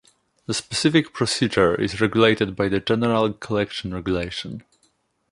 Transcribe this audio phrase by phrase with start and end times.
[0.47, 4.63] The specific procedure is regulated by the General Collection Regulation.